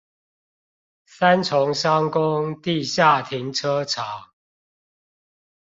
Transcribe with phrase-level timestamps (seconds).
[1.05, 4.31] 三重商工地下停車場